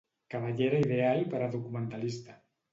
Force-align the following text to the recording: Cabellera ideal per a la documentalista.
Cabellera 0.35 0.79
ideal 0.85 1.23
per 1.35 1.39
a 1.43 1.45
la 1.45 1.53
documentalista. 1.59 2.39